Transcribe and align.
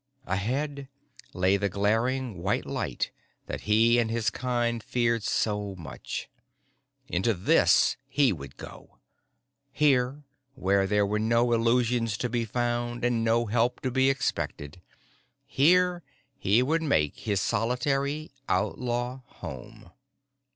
Ahead 0.25 0.87
lay 1.31 1.57
the 1.57 1.69
glaring 1.69 2.41
white 2.41 2.65
light 2.65 3.11
that 3.45 3.61
he 3.69 3.99
and 3.99 4.09
his 4.09 4.31
kind 4.31 4.81
feared 4.81 5.21
so 5.21 5.75
much. 5.75 6.27
Into 7.07 7.35
this 7.35 7.97
he 8.07 8.33
would 8.33 8.57
go. 8.57 8.97
Here, 9.71 10.23
where 10.55 10.87
there 10.87 11.05
were 11.05 11.19
no 11.19 11.51
illusions 11.53 12.17
to 12.17 12.29
be 12.29 12.45
found 12.45 13.05
and 13.05 13.23
no 13.23 13.45
help 13.45 13.79
to 13.81 13.91
be 13.91 14.09
expected, 14.09 14.81
here 15.45 16.01
he 16.35 16.63
would 16.63 16.81
make 16.81 17.19
his 17.19 17.39
solitary 17.39 18.31
outlaw 18.49 19.21
home. 19.27 19.91